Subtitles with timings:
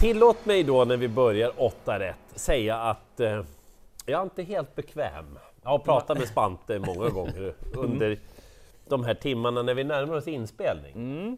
[0.00, 3.42] Tillåt mig då när vi börjar 8 rätt säga att eh,
[4.06, 5.38] jag är inte helt bekväm.
[5.62, 8.18] Jag har pratat med Spante många gånger under
[8.88, 10.92] de här timmarna när vi närmar oss inspelning.
[10.94, 11.36] Mm.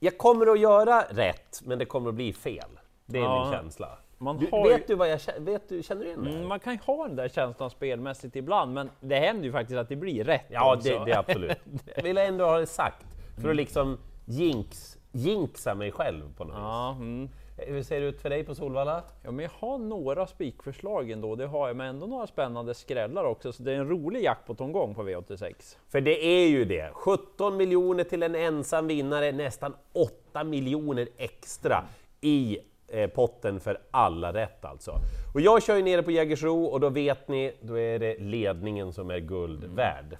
[0.00, 2.68] Jag kommer att göra rätt, men det kommer att bli fel.
[3.06, 3.42] Det är Ja.
[3.44, 3.98] min känsla.
[4.18, 6.30] Man Du, har ju- vet du vad jag vet du, känner du det?
[6.30, 9.78] Mm, man kan ju ha den där känslan spelmässigt ibland, men det händer ju faktiskt
[9.78, 10.88] att det blir rätt Ja, också.
[10.88, 11.58] det, det är absolut.
[11.96, 13.06] Jag vill ändå ha det sagt,
[13.42, 16.60] för att liksom jinx, jinxa mig själv på något vis.
[16.60, 17.28] Ja, mm.
[17.56, 19.02] Hur ser det ut för dig på Solvalla?
[19.22, 23.24] ja, men jag har några spikförslag ändå, det har jag, men ändå några spännande skrällar
[23.24, 25.76] också, så det är en rolig jackpot-omgång på V86.
[25.88, 26.90] För det är ju det.
[26.92, 31.84] 17 miljoner till en ensam vinnare, nästan 8 miljoner extra
[32.20, 34.98] i eh, potten för alla rätt alltså.
[35.34, 38.92] Och jag kör ju nere på Jägersro och då vet ni, då är det ledningen
[38.92, 40.18] som är guld värd.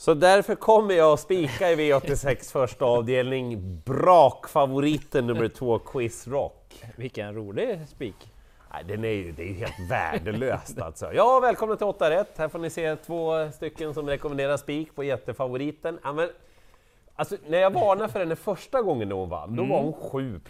[0.00, 6.84] Så därför kommer jag att spika i V86 första avdelning, brakfavoriten nummer två, Quiz Rock.
[6.96, 8.32] Vilken rolig spik!
[8.72, 11.12] Nej, den är ju, det är ju helt värdelöst alltså.
[11.12, 12.38] Ja, välkomna till 8 rätt.
[12.38, 15.98] Här får ni se två stycken som rekommenderar spik på jättefavoriten.
[16.02, 16.28] Ja, men,
[17.14, 20.40] alltså, när jag varnade för henne första gången när hon vann, då var hon 7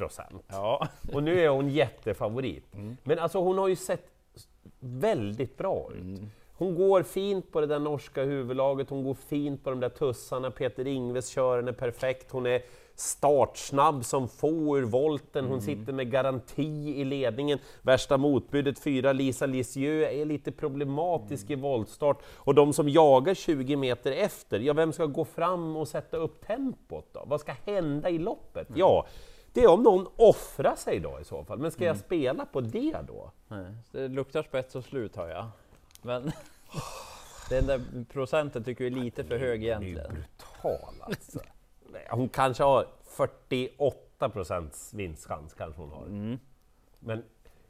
[0.49, 2.75] Ja, och nu är hon jättefavorit.
[3.03, 4.07] Men alltså hon har ju sett
[4.81, 6.21] väldigt bra ut.
[6.61, 10.51] Hon går fint på det där norska huvudlaget, hon går fint på de där tussarna,
[10.51, 12.63] Peter Ingves kör henne perfekt, hon är
[12.95, 17.59] startsnabb som få ur volten, hon sitter med garanti i ledningen.
[17.83, 22.23] Värsta motbudet, fyra Lisa Lisieux, är lite problematisk i voltstart.
[22.37, 26.47] Och de som jagar 20 meter efter, ja vem ska gå fram och sätta upp
[26.47, 27.25] tempot då?
[27.27, 28.69] Vad ska hända i loppet?
[28.75, 29.07] Ja,
[29.53, 32.61] det är om någon offrar sig då i så fall, men ska jag spela på
[32.61, 33.31] det då?
[33.49, 35.47] nej, det luktar spets och slut har jag.
[36.03, 36.33] Men
[37.49, 40.13] den där procenten tycker vi är lite för hög Det är egentligen.
[40.13, 41.41] brutal alltså.
[42.11, 46.07] Hon kanske har 48 procents vinstchans, kanske hon har.
[46.07, 46.39] Mm.
[46.99, 47.23] Men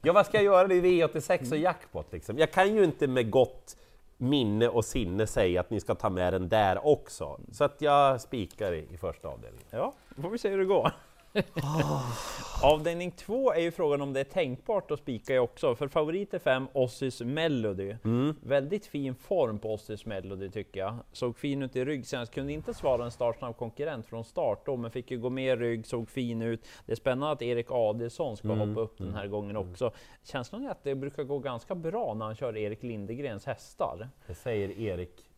[0.02, 0.68] ja, vad ska jag göra?
[0.68, 2.38] Det är V86 och jackpot liksom.
[2.38, 3.76] Jag kan ju inte med gott
[4.16, 7.40] minne och sinne säga att ni ska ta med den där också.
[7.52, 9.66] Så att jag spikar i, i första avdelningen.
[9.70, 10.92] Ja, då får vi se hur det går.
[12.62, 16.34] Avdelning två är ju frågan om det är tänkbart att spika i också, för favorit
[16.34, 17.96] är 5 Ossis Melody.
[18.42, 20.96] Väldigt fin form på Ossis Melody tycker jag.
[21.12, 24.76] Såg fin ut i rygg senast, kunde inte svara en startsnabb konkurrent från start då,
[24.76, 26.66] men fick ju gå med i rygg, såg fin ut.
[26.86, 29.92] Det är spännande att Erik Adelsson ska hoppa upp den här gången också.
[30.24, 34.08] Känslan är att det brukar gå ganska bra när han kör Erik Lindegrens hästar.
[34.26, 35.30] Det säger Erik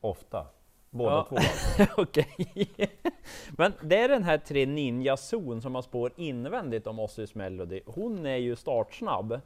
[0.00, 0.46] ofta.
[0.94, 1.26] Båda Ja.
[1.28, 1.36] två.
[2.02, 2.26] Okej.
[3.58, 7.80] Men det är den här tre Ninja Zon som har spår invändigt om Ossis Melody.
[7.86, 9.40] Hon är ju startsnabb.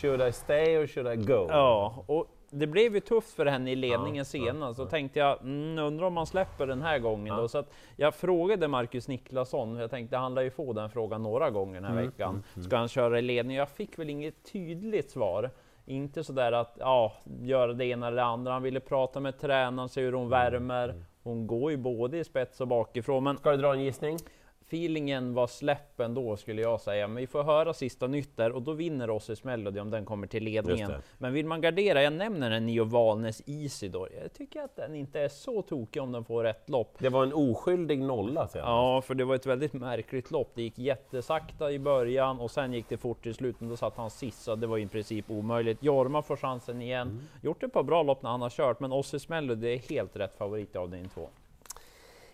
[0.00, 1.46] Should I stay or should I go?
[1.50, 4.76] Ja, och det blev ju tufft för henne i ledningen senast.
[4.76, 7.48] Så tänkte jag, mm, undrar om man släpper den här gången då.
[7.48, 11.50] Så att jag frågade Marcus Niklasson, jag tänkte han lär ju få den frågan några
[11.50, 12.42] gånger den här veckan.
[12.66, 13.56] Ska han köra i ledning?
[13.56, 15.50] Jag fick väl inget tydligt svar.
[15.88, 18.52] Inte sådär att ja, göra det ena eller det andra.
[18.52, 21.04] Han ville prata med tränaren, se hur hon värmer.
[21.22, 23.24] Hon går ju både i spets och bakifrån.
[23.24, 24.18] Men Ska du dra en gissning?
[24.66, 28.62] Feelingen var släppen då skulle jag säga, men vi får höra sista nytt där och
[28.62, 30.92] då vinner Ossis Melody om den kommer till ledningen.
[31.18, 34.08] Men vill man gardera, jag nämner den Nio Valnes Isidor.
[34.22, 36.96] Jag tycker att den inte är så tokig om den får rätt lopp.
[36.98, 38.68] Det var en oskyldig nolla senast.
[38.68, 40.50] Ja, för det var ett väldigt märkligt lopp.
[40.54, 43.60] Det gick jättesakta i början och sen gick det fort i slutet.
[43.60, 45.82] men Då satt han sist, så det var i princip omöjligt.
[45.82, 47.08] Jorma får chansen igen.
[47.08, 47.22] Mm.
[47.42, 50.38] Gjort ett par bra lopp när han har kört, men Ossis Melody är helt rätt
[50.38, 51.28] favorit i avdelning två.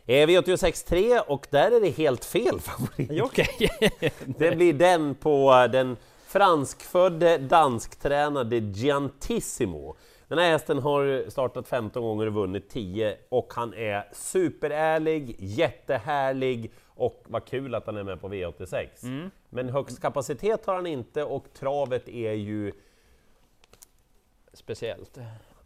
[0.06, 3.22] Eh, V86 3 och där är det helt fel favorit.
[3.22, 3.70] Okej.
[4.38, 5.96] Det blir den på eh, den
[6.26, 9.96] franskfödde dansktränade Giantissimo.
[10.28, 16.72] Den här hästen har startat 15 gånger och vunnit 10 och han är superärlig, jättehärlig
[16.86, 18.86] och vad kul att han är med på V86.
[19.50, 22.72] Men högst kapacitet har han inte och travet är ju
[24.54, 25.19] Speciellt.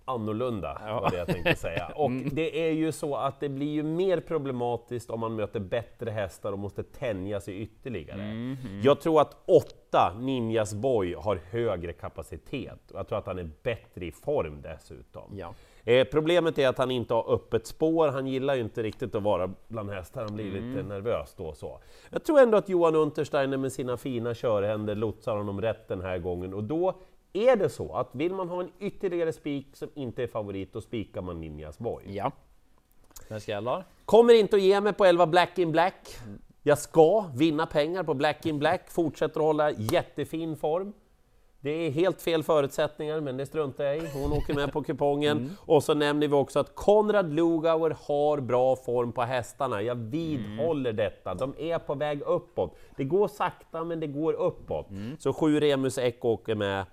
[0.06, 1.00] Annorlunda, Ja.
[1.00, 1.86] var det jag tänkte säga.
[1.96, 6.10] Och det är ju så att det blir ju mer problematiskt om man möter bättre
[6.10, 8.56] hästar och måste tänja sig ytterligare.
[8.82, 13.50] Jag tror att åtta Ninjas Boy har högre kapacitet och jag tror att han är
[13.62, 15.38] bättre i form dessutom.
[15.38, 15.54] Ja.
[15.84, 19.22] Eh, problemet är att han inte har öppet spår, han gillar ju inte riktigt att
[19.22, 21.80] vara bland hästar, han blir lite nervös då och så.
[22.10, 26.18] Jag tror ändå att Johan Untersteiner med sina fina körhänder lotsar honom rätt den här
[26.18, 26.94] gången och då
[27.36, 30.80] är det så att vill man ha en ytterligare spik som inte är favorit, då
[30.80, 32.02] spikar man Ninjas Boy.
[32.06, 32.32] Ja.
[33.28, 33.84] Den skrällar.
[34.04, 36.16] Kommer inte att ge mig på 11 Black in Black.
[36.62, 40.92] Jag ska vinna pengar på Black in Black, fortsätter att hålla jättefin form.
[41.60, 44.08] Det är helt fel förutsättningar, men det struntar jag i.
[44.14, 45.56] Hon åker med på kupongen.
[45.66, 49.82] Och så nämner vi också att Konrad Lugauer har bra form på hästarna.
[49.82, 51.34] Jag vidhåller detta.
[51.34, 52.76] De är på väg uppåt.
[52.96, 54.86] Det går sakta, men det går uppåt.
[55.18, 56.84] Så sju Remus Eck åker med.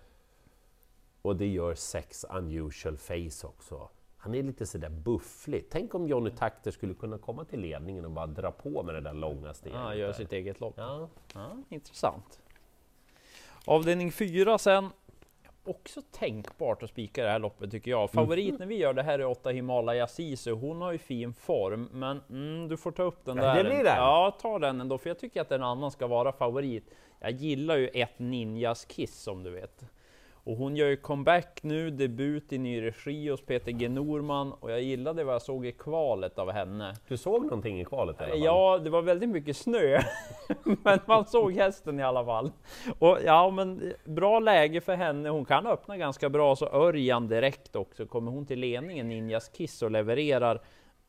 [1.23, 3.89] Och det gör sex Unusual Face också.
[4.17, 5.67] Han är lite sådär bufflig.
[5.71, 9.01] Tänk om Johnny Takter skulle kunna komma till ledningen och bara dra på med det
[9.01, 9.79] där långa steget.
[9.79, 10.73] Ja, gör sitt eget lopp.
[10.77, 11.09] Ja.
[11.33, 12.39] Ja, intressant.
[13.65, 14.89] Avdelning 4 sen.
[15.65, 18.09] Också tänkbart att spika det här loppet tycker jag.
[18.11, 18.59] Favorit Mhm.
[18.59, 20.51] när vi gör det här är 8 Himalaya Sisu.
[20.51, 23.55] Hon har ju fin form, men mm, du får ta upp den där.
[23.55, 23.95] det blir den.
[23.97, 26.89] Ja, ta den ändå, för jag tycker att en annan ska vara favorit.
[27.19, 29.83] Jag gillar ju ett Ninjas Kiss som du vet.
[30.45, 34.71] Och hon gör ju comeback nu, debut i ny regi hos Peter G Norman och
[34.71, 36.95] jag gillade vad jag såg i kvalet av henne.
[37.07, 38.43] Du såg någonting i kvalet i alla fall?
[38.43, 39.99] Ja, det var väldigt mycket snö,
[40.83, 42.51] men man såg hästen i alla fall.
[42.99, 45.29] Och ja, men bra läge för henne.
[45.29, 48.05] Hon kan öppna ganska bra, så Örjan direkt också.
[48.05, 50.61] Kommer hon till ledningen, Ninjas Kiss, och levererar,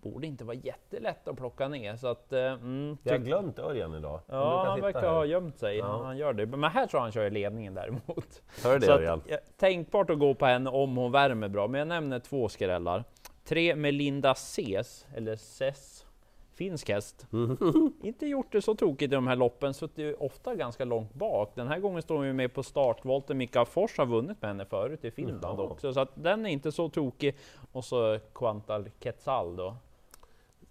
[0.04, 1.96] borde inte vara jättelätt att plocka ner.
[1.96, 4.20] Så att, eh, mm, Jag har glömt Örjan idag.
[4.26, 5.08] Ja, han verkar här.
[5.08, 5.76] ha gömt sig.
[5.78, 6.02] Ja.
[6.04, 6.46] Han gör det.
[6.46, 8.42] Men här tror jag han kör i ledningen däremot.
[8.64, 9.18] Hör det Så Örjan?
[9.18, 12.48] att, ja, tänkbart att gå på henne om hon värmer bra, men jag nämner två
[12.48, 13.04] skrällar.
[13.44, 16.06] Tre Melinda Ses, eller Ses,
[16.54, 17.26] finsk häst.
[18.02, 21.14] Inte gjort det så tokigt i de här loppen, så det är ofta ganska långt
[21.14, 21.52] bak.
[21.54, 23.38] Den här gången står hon ju med på startvolten.
[23.38, 25.66] Mika Fors har vunnit med henne förut i Finland Jaha.
[25.66, 27.36] också, så att den är inte så tokig.
[27.72, 29.76] Och så Quantal Quetzal då.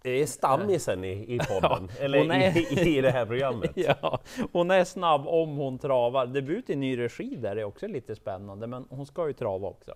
[0.04, 3.72] Det är stammisen i, i podden, eller hon är- i, i det här programmet.
[3.76, 4.20] Ja,
[4.52, 6.26] hon är snabb om hon travar.
[6.26, 9.92] Debut i ny regi där är också lite spännande, men hon ska ju trava också.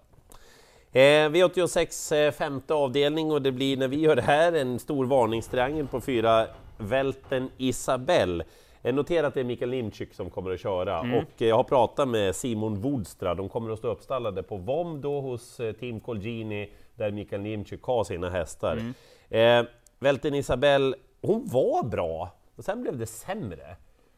[0.91, 0.99] Eh,
[1.29, 5.87] V86 eh, femte avdelning och det blir när vi gör det här en stor varningstriangel
[5.87, 8.43] på fyra Välten Isabelle.
[8.83, 11.63] Eh, Notera att det är Mikael Lindczyk som kommer att köra och eh, jag har
[11.63, 15.99] pratat med Simon Wodstra, de kommer att stå uppstallade på VOM då hos eh, Team
[15.99, 18.93] Colgini där Mikael Lindczyk har sina hästar.
[19.29, 19.63] Eh,
[19.99, 23.75] Välten Isabelle, hon var bra och sen blev det sämre.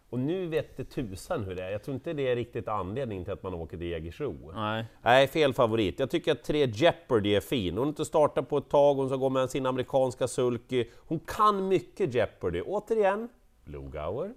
[0.09, 1.71] Och nu vet det tusan hur det är.
[1.71, 4.51] Jag tror inte det är riktigt anledningen till att man åker till Jägersro.
[4.55, 4.85] Nej.
[5.01, 5.99] Nej, fel favorit.
[5.99, 7.73] Jag tycker att tre Jeopardy är fin.
[7.73, 10.85] Hon har inte startat på ett tag, hon ska gå med sin amerikanska sulky.
[11.07, 12.61] Hon kan mycket Jeopardy.
[12.61, 13.29] Återigen,
[13.65, 14.33] Lugauer.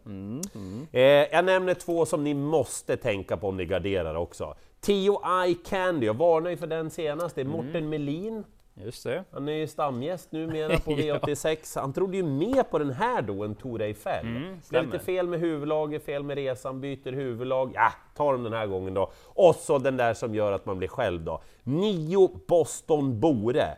[0.93, 4.55] Eh, jag nämner två som ni måste tänka på om ni garderar också.
[4.81, 7.35] Tio Eye Candy, jag varnade ju för den senast.
[7.35, 8.45] Det är Morten Melin.
[8.75, 9.25] Just det.
[9.33, 11.81] Han är ju stamgäst numera på V86.
[11.81, 14.27] Han trodde ju mer på den här då än Tor Eiffel.
[14.71, 17.73] det är lite fel med huvudlaget, fel med resan, byter huvudlag.
[17.75, 19.11] Ja, tar de den här gången då.
[19.27, 21.43] Och så den där som gör att man blir själv då.
[21.63, 23.77] Nio Boston Bore.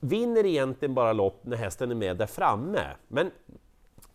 [0.00, 2.80] Vinner egentligen bara lopp när hästen är med där framme.
[3.08, 3.30] Men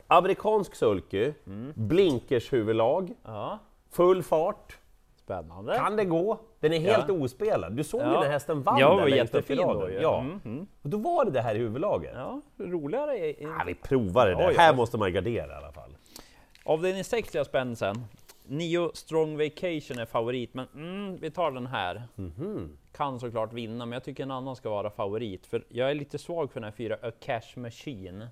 [0.07, 1.33] amerikansk sulky,
[1.75, 3.59] blinkers huvudlag, Ja,
[3.91, 4.77] full fart.
[5.31, 5.75] Spännande.
[5.75, 6.39] Kan det gå?
[6.59, 7.13] Den är helt Ja.
[7.13, 7.73] ospelad.
[7.73, 8.19] Du såg ju Ja.
[8.19, 9.99] när hästen vann Ja, där var jättefin då ju.
[10.01, 10.19] Ja.
[10.19, 10.67] Mm, mm.
[10.81, 12.11] Och då var det det här i huvudlaget.
[12.15, 13.35] Ja, roligare är...
[13.41, 14.53] Ja, vi provar det där.
[14.57, 15.97] Här måste man gardera i alla fall.
[16.65, 18.05] Avdelning 6 är jag spänd sen.
[18.45, 22.03] Nio Strong Vacation är favorit, men mm, vi tar den här.
[22.15, 22.77] Mhm.
[22.91, 25.45] Kan såklart vinna, men jag tycker en annan ska vara favorit.
[25.47, 28.27] För jag är lite svag för den här fyra, A Cash Machine.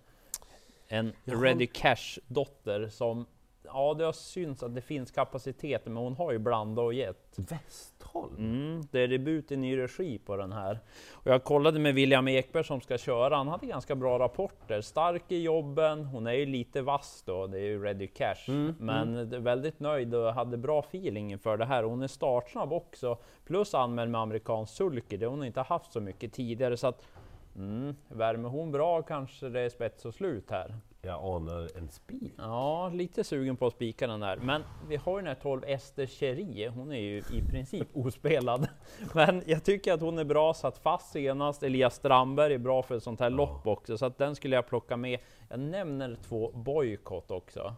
[0.87, 3.25] En Ready Cash-dotter som...
[3.65, 7.35] Ja, det har synts att det finns kapacitet, men hon har ju blanda och gett.
[7.37, 8.35] Westholm?
[8.37, 10.79] Mm, det är debut i ny regi på den här.
[11.13, 14.81] Och jag kollade med William Ekberg som ska köra, han hade ganska bra rapporter.
[14.81, 18.49] Stark i jobben, hon är ju lite vass då, det är ju Ready Cash.
[18.79, 21.83] men är väldigt nöjd och hade bra feeling inför det här.
[21.83, 26.33] Hon är startsnabb också, plus anmäld med amerikansk sulky, det hon inte haft så mycket
[26.33, 26.77] tidigare.
[26.77, 27.07] Så att,
[27.55, 30.75] mm, värmer hon bra kanske det är spets och slut här.
[31.05, 32.33] Jag anar en spik.
[32.37, 34.37] Ja, lite sugen på att spika den där.
[34.37, 36.69] Men vi har ju den här 12 Ester Cherie.
[36.69, 38.67] Hon är ju i princip ospelad.
[39.13, 41.63] Men jag tycker att hon är bra, satt fast senast.
[41.63, 44.67] Elias Strandberg är bra för ett sånt här lopp också, så att den skulle jag
[44.67, 45.19] plocka med.
[45.49, 47.75] Jag nämner två Boycott också.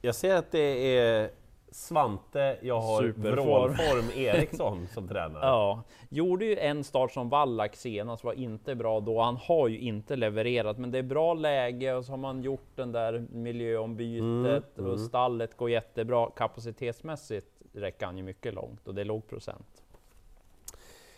[0.00, 1.30] Jag ser att det är
[1.70, 3.46] Svante, jag har Superform.
[3.46, 5.42] vrålform Eriksson som tränare.
[5.46, 9.20] Ja, gjorde ju en start som Wallach senast, var inte bra då.
[9.20, 12.68] Han har ju inte levererat, men det är bra läge och så har man gjort
[12.74, 16.30] den där miljöombytet och stallet går jättebra.
[16.36, 19.82] Kapacitetsmässigt räcker han ju mycket långt och det är låg procent.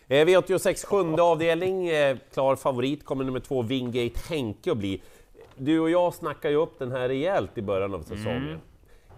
[0.09, 5.03] Eh, V86 sjunde avdelning, eh, klar favorit kommer nummer två Wingate Henke att bli.
[5.57, 8.49] Du och jag snackade ju upp den här rejält i början av säsongen.
[8.49, 8.61] Mm.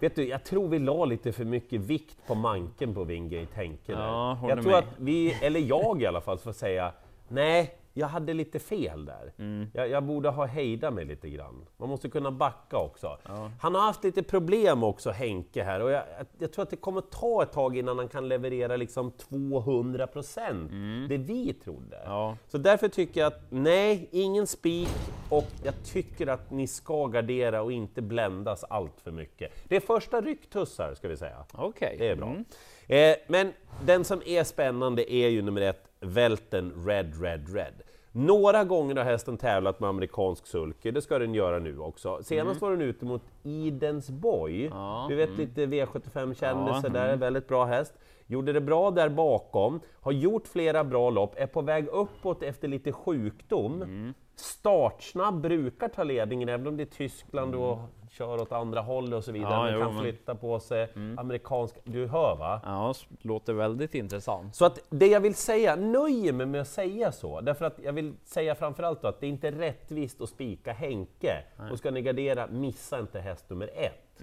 [0.03, 3.91] Vet du, jag tror vi la lite för mycket vikt på manken på Wingate Henke.
[3.91, 4.79] Ja, jag tror med.
[4.79, 6.91] att vi, eller jag i alla fall, får säga
[7.27, 9.33] nej, jag hade lite fel där.
[9.73, 11.65] Jag, jag borde ha hejdat mig lite grann.
[11.77, 13.17] Man måste kunna backa också.
[13.59, 16.03] Han har haft lite problem också, Henke här, och jag,
[16.37, 20.71] jag tror att det kommer ta ett tag innan han kan leverera liksom 200 procent,
[21.09, 22.01] det vi trodde.
[22.05, 22.37] Ja.
[22.47, 24.89] Så därför tycker jag att nej, ingen spik
[25.29, 29.51] och jag tycker att ni ska gardera och inte bländas allt för mycket.
[29.67, 31.45] Det är första rycktussar ska vi säga.
[31.51, 31.95] Okej.
[31.99, 32.27] Det är bra.
[32.27, 32.45] Mm.
[32.87, 33.53] Eh, men
[33.85, 37.82] den som är spännande är ju nummer ett, Välten Red Red Red.
[38.15, 42.19] Några gånger har hästen tävlat med amerikansk sulky, det ska den göra nu också.
[42.23, 44.77] Senast var den ute mot Idensboy, Mm.
[44.77, 47.93] Ja, vi vet lite V75-kändisar Ja, där, väldigt bra häst.
[48.27, 52.67] Gjorde det bra där bakom, har gjort flera bra lopp, är på väg uppåt efter
[52.67, 54.13] lite sjukdom.
[54.33, 54.39] Mm.
[54.39, 59.23] Startsnabb brukar ta ledningen, även om det är Tyskland och kör åt andra hållet och
[59.23, 59.53] så vidare.
[59.53, 60.03] Ja, den jo, kan men- Mm.
[60.13, 60.87] flytta på sig.
[61.17, 62.61] Amerikansk, du hör va?
[62.65, 64.55] Ja, låter väldigt intressant.
[64.55, 67.93] Så att det jag vill säga, nöjer mig med att säga så, därför att jag
[67.93, 71.43] vill säga framförallt då att det är inte rättvist att spika Henke.
[71.71, 74.21] Och ska ni gardera, missa inte häst nummer ett.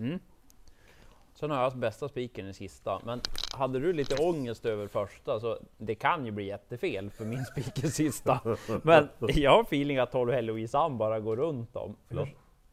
[1.35, 3.21] Sen har jag haft bästa spiken i sista, men
[3.53, 7.85] hade du lite ångest över första så det kan ju bli jättefel för min spik
[7.85, 8.41] i sista.
[8.83, 11.97] Men jag har feeling att 12 Heloise bara går runt dem.
[12.09, 12.29] Förlåt?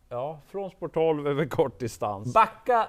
[0.09, 2.33] Ja, från sport 12 över kort distans.
[2.33, 2.87] Backa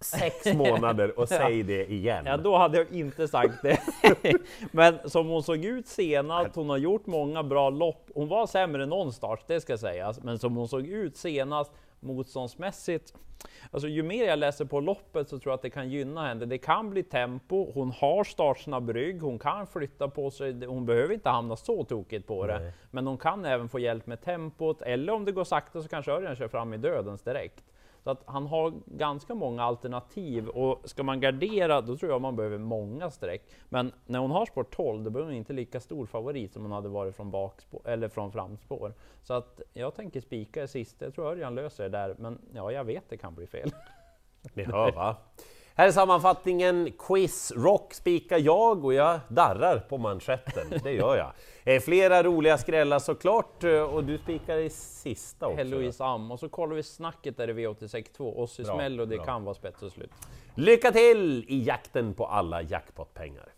[0.00, 2.24] sex månader och säg det igen.
[2.26, 3.80] Ja, då hade jag inte sagt det.
[4.72, 8.10] Men som hon såg ut senast, hon har gjort många bra lopp.
[8.14, 10.22] Hon var sämre någonstans, det ska sägas.
[10.22, 13.14] Men som hon såg ut senast, motståndsmässigt.
[13.70, 16.46] Alltså ju mer jag läser på loppet så tror jag att det kan gynna henne.
[16.46, 20.66] Det kan bli tempo, hon har startsnabb rygg, hon kan flytta på sig.
[20.66, 22.58] Hon behöver inte hamna så tokigt på det.
[22.58, 22.72] Nej.
[22.90, 26.12] Men hon kan även få hjälp med tempot, eller om det går sakta så kanske
[26.12, 27.64] Örjan kör fram i dödens direkt.
[28.04, 32.36] Så att han har ganska många alternativ och ska man gardera då tror jag man
[32.36, 33.42] behöver många streck.
[33.68, 36.72] Men när hon har spår 12 då behöver hon inte lika stor favorit som hon
[36.72, 38.94] hade varit från bakspår eller från framspår.
[39.22, 41.04] Så att jag tänker spika i sista.
[41.04, 43.70] Jag tror Örjan löser det där, men ja, jag vet det kan bli fel.
[44.54, 45.16] Ni hör va?
[45.80, 46.92] Här är sammanfattningen.
[46.98, 50.80] Quiz Rock spikar jag och jag darrar på manschetten.
[50.82, 51.32] Det gör jag.
[51.74, 55.56] Eh, Flera roliga skrällar såklart eh, och du spikar i sista också.
[55.56, 58.34] Heloise Am och så kollar vi snacket där i V86.2.
[58.36, 59.24] Ossi Bra, smäll och det bra.
[59.24, 60.10] kan vara spets och slut.
[60.54, 63.48] Lycka till i jakten på alla jackpotpengar!